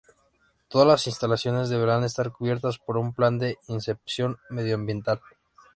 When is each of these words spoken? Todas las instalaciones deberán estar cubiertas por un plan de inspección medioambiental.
Todas 0.67 0.87
las 0.87 1.05
instalaciones 1.05 1.69
deberán 1.69 2.03
estar 2.03 2.31
cubiertas 2.31 2.79
por 2.79 2.97
un 2.97 3.13
plan 3.13 3.37
de 3.37 3.59
inspección 3.67 4.39
medioambiental. 4.49 5.21